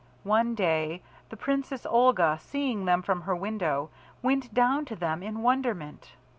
[0.23, 3.91] One day the Princess Olga, seeing them from her window,
[4.23, 6.13] went down to them in wonderment.